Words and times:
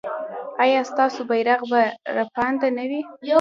ایا 0.63 0.81
ستاسو 0.91 1.21
بیرغ 1.29 1.61
به 1.71 1.81
رپانده 2.17 2.67
نه 2.77 2.85
وي؟ 2.89 3.01